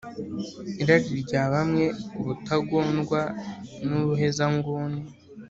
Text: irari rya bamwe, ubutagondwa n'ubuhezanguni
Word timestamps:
irari 0.81 1.11
rya 1.23 1.43
bamwe, 1.53 1.85
ubutagondwa 2.19 3.21
n'ubuhezanguni 3.87 5.01